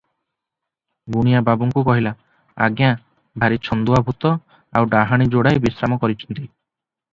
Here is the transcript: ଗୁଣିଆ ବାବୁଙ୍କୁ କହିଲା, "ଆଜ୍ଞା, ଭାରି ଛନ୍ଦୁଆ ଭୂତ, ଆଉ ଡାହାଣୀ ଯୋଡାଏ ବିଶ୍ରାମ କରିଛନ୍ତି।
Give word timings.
ଗୁଣିଆ 1.15 1.41
ବାବୁଙ୍କୁ 1.49 1.83
କହିଲା, 1.89 2.13
"ଆଜ୍ଞା, 2.69 2.89
ଭାରି 3.45 3.61
ଛନ୍ଦୁଆ 3.69 4.01
ଭୂତ, 4.09 4.35
ଆଉ 4.81 4.91
ଡାହାଣୀ 4.97 5.31
ଯୋଡାଏ 5.39 5.63
ବିଶ୍ରାମ 5.69 6.03
କରିଛନ୍ତି। 6.05 6.43